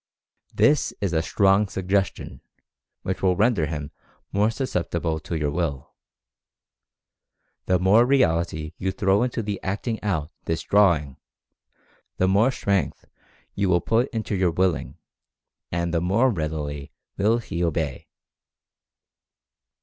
[0.55, 2.41] This is a strong suggestion,
[3.03, 3.91] which will render him
[4.33, 5.91] more susceptible to your Will.
[7.67, 11.17] The more reality you throw into the "acting out" this "drawing"
[12.17, 13.05] the more strength
[13.55, 14.97] will you put into your Willing,
[15.71, 18.07] and the more readily will he obey.